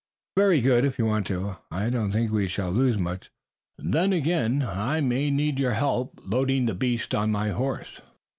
"Very 0.35 0.61
good, 0.61 0.83
if 0.83 0.97
you 0.97 1.05
want 1.05 1.27
to. 1.27 1.57
I 1.69 1.91
don't 1.91 2.09
think 2.11 2.31
we 2.31 2.47
shall 2.47 2.71
lose 2.71 2.97
much. 2.97 3.29
Then 3.77 4.13
again 4.13 4.63
I 4.63 4.99
may 4.99 5.29
need 5.29 5.59
your 5.59 5.73
help 5.73 6.17
in 6.23 6.27
loading 6.31 6.65
the 6.65 6.73
beast 6.73 7.13
on 7.13 7.29
my 7.31 7.49
horse." 7.49 8.01